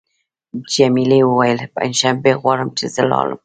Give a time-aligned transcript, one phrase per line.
[0.73, 3.39] جميلې وويل: بخښنه غواړم چې زه لاړم.